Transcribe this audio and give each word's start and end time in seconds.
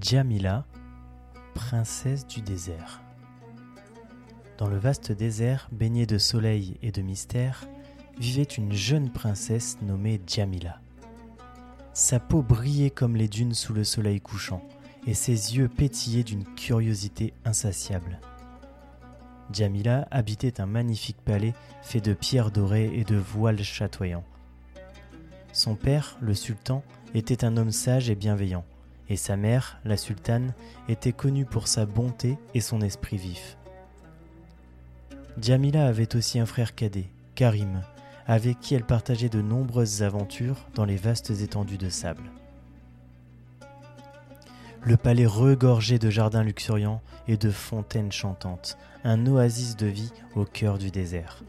Djamila, 0.00 0.66
princesse 1.54 2.26
du 2.26 2.40
désert. 2.40 3.00
Dans 4.58 4.66
le 4.66 4.76
vaste 4.76 5.12
désert 5.12 5.68
baigné 5.70 6.04
de 6.04 6.18
soleil 6.18 6.76
et 6.82 6.90
de 6.90 7.00
mystère, 7.00 7.68
vivait 8.18 8.42
une 8.42 8.72
jeune 8.72 9.12
princesse 9.12 9.78
nommée 9.82 10.20
Djamila. 10.26 10.80
Sa 11.92 12.18
peau 12.18 12.42
brillait 12.42 12.90
comme 12.90 13.14
les 13.14 13.28
dunes 13.28 13.54
sous 13.54 13.72
le 13.72 13.84
soleil 13.84 14.20
couchant, 14.20 14.64
et 15.06 15.14
ses 15.14 15.56
yeux 15.56 15.68
pétillaient 15.68 16.24
d'une 16.24 16.44
curiosité 16.44 17.32
insatiable. 17.44 18.18
Djamila 19.52 20.08
habitait 20.10 20.60
un 20.60 20.66
magnifique 20.66 21.22
palais 21.24 21.54
fait 21.82 22.00
de 22.00 22.14
pierres 22.14 22.50
dorées 22.50 22.90
et 22.94 23.04
de 23.04 23.16
voiles 23.16 23.62
chatoyants. 23.62 24.24
Son 25.52 25.76
père, 25.76 26.16
le 26.20 26.34
sultan, 26.34 26.82
était 27.14 27.44
un 27.44 27.56
homme 27.56 27.70
sage 27.70 28.10
et 28.10 28.16
bienveillant, 28.16 28.64
et 29.08 29.16
sa 29.16 29.36
mère, 29.36 29.78
la 29.84 29.96
sultane, 29.96 30.54
était 30.88 31.12
connue 31.12 31.44
pour 31.44 31.68
sa 31.68 31.86
bonté 31.86 32.38
et 32.54 32.60
son 32.60 32.80
esprit 32.80 33.16
vif. 33.16 33.56
Djamila 35.40 35.86
avait 35.86 36.14
aussi 36.14 36.38
un 36.38 36.46
frère 36.46 36.74
cadet, 36.74 37.10
Karim, 37.34 37.82
avec 38.26 38.60
qui 38.60 38.74
elle 38.74 38.84
partageait 38.84 39.28
de 39.28 39.42
nombreuses 39.42 40.02
aventures 40.02 40.66
dans 40.74 40.84
les 40.84 40.96
vastes 40.96 41.30
étendues 41.30 41.78
de 41.78 41.88
sable. 41.88 42.30
Le 44.82 44.96
palais 44.96 45.26
regorgeait 45.26 45.98
de 45.98 46.10
jardins 46.10 46.44
luxuriants 46.44 47.02
et 47.26 47.36
de 47.36 47.50
fontaines 47.50 48.12
chantantes, 48.12 48.76
un 49.02 49.26
oasis 49.26 49.76
de 49.76 49.86
vie 49.86 50.12
au 50.34 50.44
cœur 50.44 50.78
du 50.78 50.90
désert. 50.90 51.42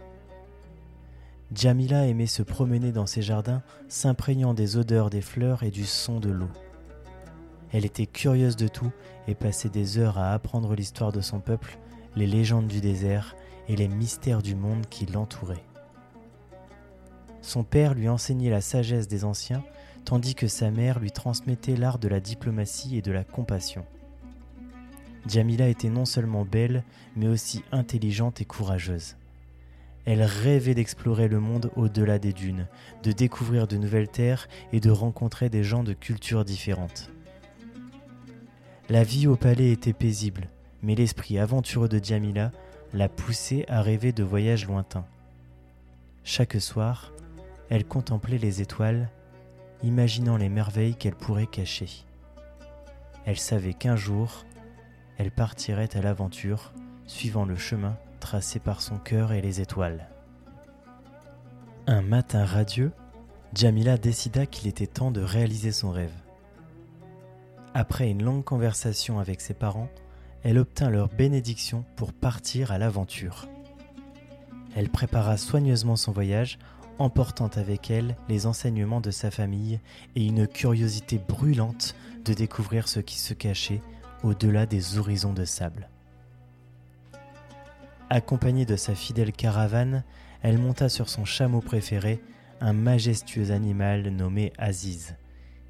Djamila 1.53 2.07
aimait 2.07 2.25
se 2.27 2.43
promener 2.43 2.91
dans 2.91 3.05
ces 3.05 3.21
jardins, 3.21 3.61
s'imprégnant 3.87 4.53
des 4.53 4.77
odeurs 4.77 5.09
des 5.09 5.21
fleurs 5.21 5.63
et 5.63 5.69
du 5.69 5.85
son 5.85 6.19
de 6.19 6.29
l'eau. 6.29 6.49
Elle 7.71 7.85
était 7.85 8.05
curieuse 8.05 8.55
de 8.55 8.67
tout 8.67 8.91
et 9.27 9.35
passait 9.35 9.69
des 9.69 9.97
heures 9.97 10.17
à 10.17 10.33
apprendre 10.33 10.75
l'histoire 10.75 11.11
de 11.11 11.21
son 11.21 11.39
peuple, 11.39 11.77
les 12.15 12.27
légendes 12.27 12.67
du 12.67 12.81
désert 12.81 13.35
et 13.67 13.75
les 13.75 13.87
mystères 13.87 14.41
du 14.41 14.55
monde 14.55 14.85
qui 14.89 15.05
l'entouraient. 15.05 15.63
Son 17.41 17.63
père 17.63 17.93
lui 17.93 18.09
enseignait 18.09 18.49
la 18.49 18.61
sagesse 18.61 19.07
des 19.07 19.23
anciens, 19.23 19.63
tandis 20.03 20.35
que 20.35 20.47
sa 20.47 20.71
mère 20.71 20.99
lui 20.99 21.11
transmettait 21.11 21.75
l'art 21.75 21.99
de 21.99 22.07
la 22.07 22.19
diplomatie 22.19 22.97
et 22.97 23.01
de 23.01 23.11
la 23.11 23.23
compassion. 23.23 23.85
Djamila 25.27 25.67
était 25.67 25.89
non 25.89 26.05
seulement 26.05 26.45
belle, 26.45 26.83
mais 27.15 27.27
aussi 27.27 27.63
intelligente 27.71 28.41
et 28.41 28.45
courageuse. 28.45 29.15
Elle 30.05 30.21
rêvait 30.21 30.75
d'explorer 30.75 31.27
le 31.27 31.39
monde 31.39 31.71
au-delà 31.75 32.19
des 32.19 32.33
dunes, 32.33 32.67
de 33.03 33.11
découvrir 33.11 33.67
de 33.67 33.77
nouvelles 33.77 34.07
terres 34.07 34.47
et 34.71 34.79
de 34.79 34.91
rencontrer 34.91 35.49
des 35.49 35.63
gens 35.63 35.83
de 35.83 35.93
cultures 35.93 36.45
différentes. 36.45 37.11
La 38.87 39.03
vie 39.03 39.25
au 39.25 39.35
palais 39.35 39.71
était 39.71 39.93
paisible, 39.93 40.47
mais 40.83 40.93
l'esprit 40.93 41.39
aventureux 41.39 41.89
de 41.89 41.97
Djamila 41.97 42.51
la 42.93 43.09
poussait 43.09 43.65
à 43.67 43.81
rêver 43.81 44.11
de 44.11 44.23
voyages 44.23 44.67
lointains. 44.67 45.07
Chaque 46.23 46.61
soir, 46.61 47.11
elle 47.69 47.85
contemplait 47.85 48.37
les 48.37 48.61
étoiles, 48.61 49.09
imaginant 49.81 50.37
les 50.37 50.49
merveilles 50.49 50.95
qu'elle 50.95 51.15
pourrait 51.15 51.47
cacher. 51.47 51.89
Elle 53.25 53.39
savait 53.39 53.73
qu'un 53.73 53.95
jour, 53.95 54.45
elle 55.17 55.31
partirait 55.31 55.97
à 55.97 56.01
l'aventure, 56.01 56.71
suivant 57.07 57.45
le 57.45 57.55
chemin 57.55 57.97
tracé 58.19 58.59
par 58.59 58.81
son 58.81 58.97
cœur 58.99 59.31
et 59.31 59.41
les 59.41 59.61
étoiles. 59.61 60.09
Un 61.87 62.03
matin 62.03 62.45
radieux, 62.45 62.91
Jamila 63.55 63.97
décida 63.97 64.45
qu'il 64.45 64.67
était 64.67 64.85
temps 64.85 65.11
de 65.11 65.21
réaliser 65.21 65.71
son 65.71 65.91
rêve. 65.91 66.13
Après 67.77 68.09
une 68.09 68.23
longue 68.23 68.45
conversation 68.45 69.19
avec 69.19 69.41
ses 69.41 69.53
parents, 69.53 69.89
elle 70.43 70.59
obtint 70.59 70.89
leur 70.89 71.09
bénédiction 71.09 71.83
pour 71.97 72.13
partir 72.13 72.71
à 72.71 72.77
l'aventure. 72.77 73.49
Elle 74.77 74.87
prépara 74.87 75.35
soigneusement 75.35 75.97
son 75.97 76.13
voyage, 76.13 76.57
emportant 76.99 77.49
avec 77.49 77.91
elle 77.91 78.15
les 78.29 78.45
enseignements 78.45 79.01
de 79.01 79.11
sa 79.11 79.29
famille 79.29 79.81
et 80.15 80.25
une 80.25 80.47
curiosité 80.47 81.17
brûlante 81.19 81.97
de 82.23 82.33
découvrir 82.33 82.87
ce 82.87 83.01
qui 83.01 83.17
se 83.17 83.33
cachait 83.33 83.81
au-delà 84.23 84.65
des 84.65 84.97
horizons 84.97 85.33
de 85.33 85.43
sable. 85.43 85.89
Accompagnée 88.09 88.65
de 88.65 88.77
sa 88.77 88.95
fidèle 88.95 89.33
caravane, 89.33 90.05
elle 90.43 90.59
monta 90.59 90.87
sur 90.87 91.09
son 91.09 91.25
chameau 91.25 91.59
préféré, 91.59 92.21
un 92.61 92.71
majestueux 92.71 93.51
animal 93.51 94.07
nommé 94.11 94.53
Aziz, 94.57 95.17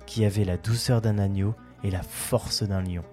qui 0.06 0.24
avait 0.24 0.46
la 0.46 0.58
douceur 0.58 1.02
d'un 1.02 1.18
agneau 1.18 1.56
et 1.86 1.92
la 1.92 2.02
force 2.02 2.64
d'un 2.64 2.82
lion. 2.82 3.04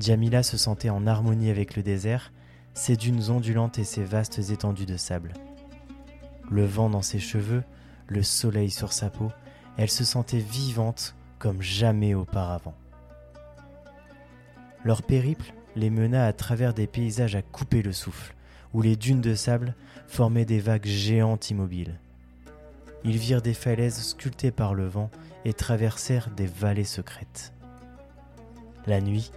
Djamila 0.00 0.42
se 0.42 0.56
sentait 0.56 0.90
en 0.90 1.06
harmonie 1.06 1.48
avec 1.48 1.76
le 1.76 1.84
désert, 1.84 2.32
ses 2.74 2.96
dunes 2.96 3.30
ondulantes 3.30 3.78
et 3.78 3.84
ses 3.84 4.02
vastes 4.02 4.50
étendues 4.50 4.86
de 4.86 4.96
sable. 4.96 5.34
Le 6.50 6.64
vent 6.64 6.90
dans 6.90 7.02
ses 7.02 7.20
cheveux, 7.20 7.62
le 8.08 8.24
soleil 8.24 8.70
sur 8.70 8.92
sa 8.92 9.08
peau, 9.08 9.30
elle 9.76 9.88
se 9.88 10.04
sentait 10.04 10.40
vivante 10.40 11.14
comme 11.38 11.62
jamais 11.62 12.14
auparavant. 12.14 12.74
Leur 14.84 15.02
périple 15.04 15.54
les 15.76 15.90
mena 15.90 16.26
à 16.26 16.32
travers 16.32 16.74
des 16.74 16.88
paysages 16.88 17.36
à 17.36 17.42
couper 17.42 17.82
le 17.82 17.92
souffle, 17.92 18.34
où 18.74 18.82
les 18.82 18.96
dunes 18.96 19.20
de 19.20 19.36
sable 19.36 19.76
formaient 20.08 20.44
des 20.44 20.58
vagues 20.58 20.86
géantes 20.86 21.50
immobiles. 21.50 22.00
Ils 23.04 23.16
virent 23.16 23.42
des 23.42 23.54
falaises 23.54 24.02
sculptées 24.02 24.50
par 24.50 24.74
le 24.74 24.86
vent 24.86 25.10
et 25.44 25.52
traversèrent 25.52 26.30
des 26.30 26.46
vallées 26.46 26.84
secrètes. 26.84 27.52
La 28.86 29.00
nuit, 29.00 29.30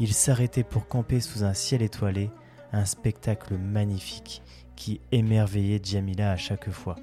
ils 0.00 0.14
s'arrêtaient 0.14 0.64
pour 0.64 0.86
camper 0.86 1.20
sous 1.20 1.44
un 1.44 1.54
ciel 1.54 1.82
étoilé, 1.82 2.30
un 2.72 2.84
spectacle 2.84 3.56
magnifique 3.56 4.42
qui 4.76 5.00
émerveillait 5.10 5.80
Djamila 5.82 6.30
à 6.30 6.36
chaque 6.36 6.70
fois. 6.70 6.96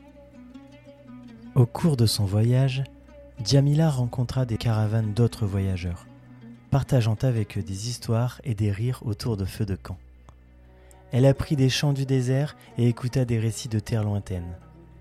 Au 1.56 1.66
cours 1.66 1.98
de 1.98 2.06
son 2.06 2.26
voyage, 2.26 2.84
Djamila 3.44 3.90
rencontra 3.90 4.46
des 4.46 4.58
caravanes 4.58 5.14
d'autres 5.14 5.46
voyageurs, 5.46 6.08
partageant 6.72 7.18
avec 7.22 7.58
eux 7.58 7.64
des 7.64 7.90
histoires 7.90 8.40
et 8.44 8.56
des 8.56 8.72
rires 8.72 9.02
autour 9.06 9.36
de 9.36 9.46
feux 9.46 9.66
de 9.66 9.76
camp. 9.76 9.98
Elle 11.12 11.26
apprit 11.26 11.56
des 11.56 11.70
chants 11.70 11.94
du 11.94 12.06
désert 12.06 12.56
et 12.78 12.88
écouta 12.88 13.26
des 13.26 13.40
récits 13.40 13.70
de 13.70 13.80
terres 13.80 14.04
lointaines. 14.04 14.58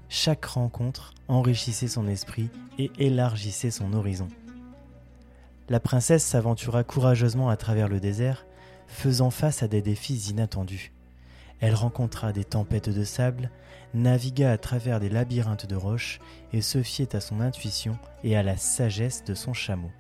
Chaque 0.08 0.44
rencontre 0.44 1.14
enrichissait 1.28 1.88
son 1.88 2.06
esprit 2.06 2.50
et 2.78 2.90
élargissait 2.98 3.70
son 3.70 3.92
horizon. 3.92 4.28
La 5.68 5.80
princesse 5.80 6.24
s'aventura 6.24 6.84
courageusement 6.84 7.48
à 7.48 7.56
travers 7.56 7.88
le 7.88 8.00
désert, 8.00 8.46
faisant 8.86 9.30
face 9.30 9.62
à 9.62 9.68
des 9.68 9.82
défis 9.82 10.28
inattendus. 10.30 10.92
Elle 11.60 11.74
rencontra 11.74 12.32
des 12.32 12.44
tempêtes 12.44 12.90
de 12.90 13.04
sable, 13.04 13.50
navigua 13.94 14.50
à 14.50 14.58
travers 14.58 15.00
des 15.00 15.08
labyrinthes 15.08 15.66
de 15.66 15.76
roches 15.76 16.20
et 16.52 16.60
se 16.60 16.82
fiait 16.82 17.16
à 17.16 17.20
son 17.20 17.40
intuition 17.40 17.96
et 18.22 18.36
à 18.36 18.42
la 18.42 18.56
sagesse 18.56 19.24
de 19.24 19.34
son 19.34 19.54
chameau. 19.54 19.90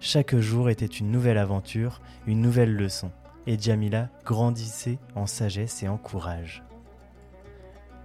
Chaque 0.00 0.36
jour 0.36 0.68
était 0.68 0.86
une 0.86 1.12
nouvelle 1.12 1.38
aventure, 1.38 2.00
une 2.26 2.40
nouvelle 2.40 2.74
leçon, 2.74 3.12
et 3.46 3.56
Jamila 3.56 4.08
grandissait 4.24 4.98
en 5.14 5.26
sagesse 5.26 5.84
et 5.84 5.88
en 5.88 5.98
courage. 5.98 6.64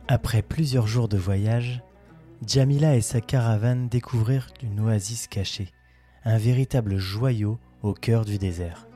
Après 0.10 0.42
plusieurs 0.42 0.88
jours 0.88 1.10
de 1.10 1.18
voyage, 1.18 1.84
Jamila 2.48 2.96
et 2.96 3.02
sa 3.02 3.20
caravane 3.20 3.90
découvrirent 3.90 4.48
une 4.64 4.80
oasis 4.80 5.28
cachée, 5.28 5.74
un 6.24 6.38
véritable 6.38 6.96
joyau 6.96 7.60
au 7.84 7.94
cœur 7.94 8.24
du 8.24 8.38
désert. 8.38 8.88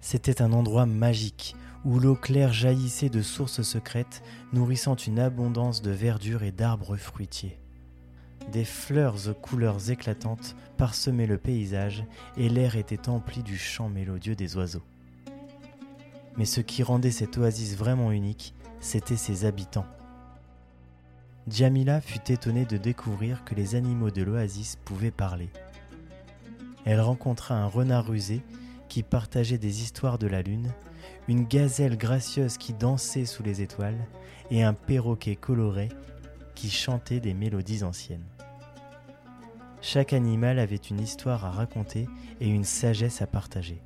C'était 0.00 0.40
un 0.40 0.52
endroit 0.52 0.86
magique 0.86 1.56
où 1.84 1.98
l'eau 1.98 2.14
claire 2.14 2.52
jaillissait 2.52 3.08
de 3.08 3.22
sources 3.22 3.62
secrètes 3.62 4.22
nourrissant 4.52 4.94
une 4.94 5.18
abondance 5.18 5.82
de 5.82 5.90
verdure 5.90 6.44
et 6.44 6.52
d'arbres 6.52 6.96
fruitiers. 6.96 7.58
Des 8.52 8.64
fleurs 8.64 9.28
aux 9.28 9.34
couleurs 9.34 9.90
éclatantes 9.90 10.54
parsemaient 10.76 11.26
le 11.26 11.38
paysage 11.38 12.04
et 12.36 12.48
l'air 12.48 12.76
était 12.76 13.08
empli 13.08 13.42
du 13.42 13.58
chant 13.58 13.88
mélodieux 13.88 14.36
des 14.36 14.56
oiseaux. 14.56 14.84
Mais 16.38 16.44
ce 16.44 16.60
qui 16.60 16.82
rendait 16.82 17.10
cette 17.10 17.36
oasis 17.36 17.76
vraiment 17.76 18.12
unique, 18.12 18.54
c'étaient 18.80 19.16
ses 19.16 19.44
habitants. 19.44 19.86
Djamila 21.48 22.00
fut 22.00 22.30
étonnée 22.30 22.64
de 22.64 22.76
découvrir 22.76 23.44
que 23.44 23.54
les 23.54 23.74
animaux 23.74 24.10
de 24.10 24.22
l'oasis 24.22 24.78
pouvaient 24.84 25.10
parler. 25.10 25.50
Elle 26.84 27.00
rencontra 27.00 27.56
un 27.56 27.66
renard 27.66 28.06
rusé 28.06 28.42
qui 28.88 29.02
partageait 29.02 29.58
des 29.58 29.82
histoires 29.82 30.18
de 30.18 30.26
la 30.26 30.42
lune, 30.42 30.72
une 31.26 31.44
gazelle 31.44 31.98
gracieuse 31.98 32.56
qui 32.56 32.72
dansait 32.72 33.26
sous 33.26 33.42
les 33.42 33.60
étoiles 33.60 33.98
et 34.50 34.62
un 34.62 34.74
perroquet 34.74 35.36
coloré 35.36 35.88
qui 36.54 36.70
chantait 36.70 37.20
des 37.20 37.34
mélodies 37.34 37.82
anciennes. 37.82 38.24
Chaque 39.80 40.12
animal 40.12 40.58
avait 40.58 40.76
une 40.76 41.00
histoire 41.00 41.44
à 41.44 41.50
raconter 41.50 42.08
et 42.40 42.48
une 42.48 42.64
sagesse 42.64 43.22
à 43.22 43.26
partager. 43.26 43.80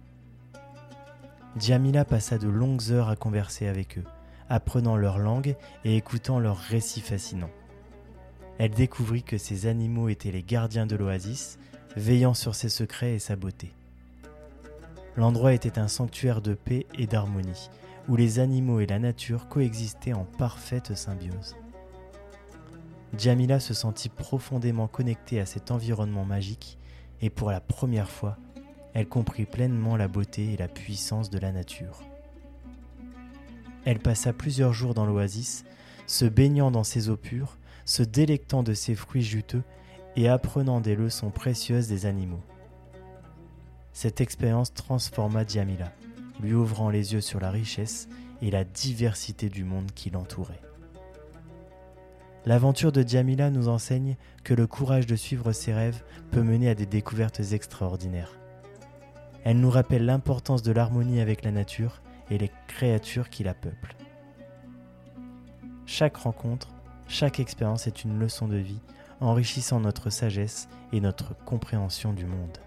Djamila 1.59 2.05
passa 2.05 2.39
de 2.39 2.49
longues 2.49 2.91
heures 2.91 3.09
à 3.09 3.17
converser 3.17 3.67
avec 3.67 3.99
eux, 3.99 4.05
apprenant 4.49 4.97
leur 4.97 5.19
langue 5.19 5.57
et 5.85 5.97
écoutant 5.97 6.41
leurs 6.41 6.59
récits 6.59 7.01
fascinants. 7.01 7.51
Elle 8.59 8.71
découvrit 8.71 9.23
que 9.23 9.39
ces 9.39 9.67
animaux 9.67 10.09
étaient 10.09 10.31
les 10.31 10.43
gardiens 10.43 10.87
de 10.87 10.97
l'oasis, 10.97 11.59
veillant 11.97 12.35
sur 12.35 12.55
ses 12.55 12.69
secrets 12.69 13.15
et 13.15 13.19
sa 13.19 13.37
beauté. 13.37 13.73
L'endroit 15.17 15.53
était 15.53 15.79
un 15.79 15.89
sanctuaire 15.89 16.41
de 16.41 16.55
paix 16.55 16.87
et 16.95 17.07
d'harmonie, 17.07 17.69
où 18.09 18.17
les 18.17 18.39
animaux 18.39 18.81
et 18.81 18.87
la 18.87 18.99
nature 18.99 19.49
coexistaient 19.49 20.15
en 20.15 20.25
parfaite 20.25 20.97
symbiose. 20.97 21.57
Jamila 23.19 23.61
se 23.61 23.75
sentit 23.75 24.09
profondément 24.09 24.89
connectée 24.89 25.39
à 25.39 25.47
cet 25.47 25.71
environnement 25.71 26.25
magique 26.25 26.79
et 27.21 27.29
pour 27.29 27.51
la 27.51 27.61
première 27.61 28.09
fois, 28.09 28.39
elle 28.95 29.09
comprit 29.09 29.47
pleinement 29.47 29.97
la 29.97 30.09
beauté 30.09 30.53
et 30.53 30.57
la 30.57 30.69
puissance 30.69 31.31
de 31.31 31.39
la 31.39 31.53
nature. 31.53 32.01
Elle 33.85 33.99
passa 33.99 34.33
plusieurs 34.33 34.73
jours 34.73 34.95
dans 34.95 35.07
l'oasis, 35.07 35.65
se 36.07 36.25
baignant 36.25 36.71
dans 36.71 36.85
ses 36.85 37.09
eaux 37.09 37.17
pures, 37.17 37.59
se 37.85 38.03
délectant 38.03 38.63
de 38.63 38.75
ses 38.75 38.95
fruits 38.95 39.23
juteux 39.23 39.63
et 40.15 40.29
apprenant 40.29 40.81
des 40.81 40.95
leçons 40.95 41.31
précieuses 41.31 41.89
des 41.89 42.07
animaux. 42.07 42.43
Cette 43.93 44.21
expérience 44.21 44.73
transforma 44.73 45.45
Djamila, 45.47 45.93
lui 46.41 46.55
ouvrant 46.55 46.91
les 46.91 47.15
yeux 47.15 47.21
sur 47.21 47.41
la 47.41 47.51
richesse 47.51 48.09
et 48.41 48.51
la 48.51 48.65
diversité 48.65 49.49
du 49.49 49.65
monde 49.65 49.93
qui 49.93 50.11
l'entourait. 50.11 50.61
L'aventure 52.45 52.91
de 52.91 53.03
Djamila 53.03 53.51
nous 53.51 53.69
enseigne 53.69 54.17
que 54.43 54.55
le 54.55 54.67
courage 54.67 55.07
de 55.07 55.15
suivre 55.15 55.53
ses 55.53 55.73
rêves 55.73 56.03
peut 56.31 56.43
mener 56.43 56.69
à 56.69 56.75
des 56.75 56.87
découvertes 56.87 57.41
extraordinaires. 57.53 58.42
Elle 59.45 59.61
nous 59.61 59.71
rappelle 59.71 60.05
l'importance 60.05 60.63
de 60.63 60.73
l'harmonie 60.73 61.21
avec 61.21 61.45
la 61.45 61.51
nature 61.51 62.03
et 62.31 62.39
les 62.39 62.51
créatures 62.69 63.29
qui 63.29 63.43
la 63.43 63.55
peuplent. 63.55 63.97
Chaque 65.87 66.17
rencontre, 66.17 66.69
chaque 67.09 67.41
expérience 67.41 67.87
est 67.87 68.05
une 68.05 68.19
leçon 68.19 68.49
de 68.49 68.57
vie, 68.57 68.81
enrichissant 69.21 69.81
notre 69.81 70.11
sagesse 70.11 70.69
et 70.93 71.01
notre 71.01 71.35
compréhension 71.45 72.13
du 72.13 72.25
monde. 72.25 72.59